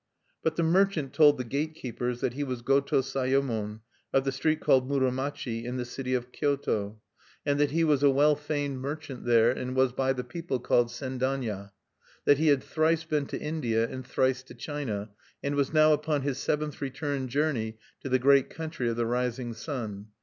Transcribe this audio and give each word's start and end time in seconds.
But 0.41 0.55
the 0.55 0.63
merchant 0.63 1.13
told 1.13 1.37
the 1.37 1.43
gate 1.43 1.75
keepers 1.75 2.21
that 2.21 2.33
he 2.33 2.43
was 2.43 2.63
Goto 2.63 3.01
Sayemon, 3.01 3.81
of 4.11 4.23
the 4.23 4.31
street 4.31 4.59
called 4.59 4.89
Muromachi, 4.89 5.63
in 5.63 5.77
the 5.77 5.85
city 5.85 6.15
of 6.15 6.31
Kyoto; 6.31 6.99
that 7.45 7.69
he 7.69 7.83
was 7.83 8.01
a 8.01 8.09
well 8.09 8.35
famed 8.35 8.79
merchant 8.79 9.25
there, 9.25 9.51
and 9.51 9.75
was 9.75 9.91
by 9.93 10.11
the 10.13 10.23
people 10.23 10.59
called 10.59 10.87
Sendanya; 10.87 11.69
that 12.25 12.39
he 12.39 12.47
had 12.47 12.63
thrice 12.63 13.03
been 13.03 13.27
to 13.27 13.39
India 13.39 13.87
and 13.87 14.03
thrice 14.03 14.41
to 14.41 14.55
China, 14.55 15.11
and 15.43 15.53
was 15.55 15.71
now 15.71 15.93
upon 15.93 16.23
his 16.23 16.39
seventh 16.39 16.81
return 16.81 17.27
journey 17.27 17.77
to 17.99 18.09
the 18.09 18.17
great 18.17 18.49
country 18.49 18.89
of 18.89 18.95
the 18.95 19.05
Rising 19.05 19.53
Sun. 19.53 20.07